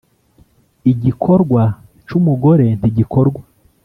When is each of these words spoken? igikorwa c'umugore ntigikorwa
igikorwa 0.91 1.63
c'umugore 2.07 2.65
ntigikorwa 2.79 3.41